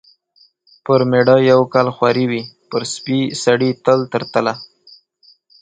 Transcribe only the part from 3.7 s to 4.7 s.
تل تر تله.